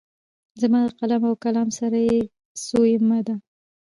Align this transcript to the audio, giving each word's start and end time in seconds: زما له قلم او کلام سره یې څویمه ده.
زما 0.61 0.79
له 0.85 0.91
قلم 1.01 1.21
او 1.29 1.33
کلام 1.43 1.69
سره 1.79 1.97
یې 2.07 2.17
څویمه 2.63 3.19
ده. 3.27 3.35